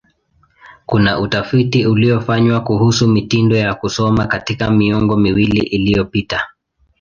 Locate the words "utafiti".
1.19-1.85